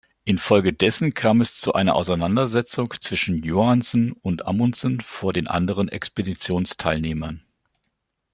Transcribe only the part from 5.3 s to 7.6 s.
den anderen Expeditionsteilnehmern.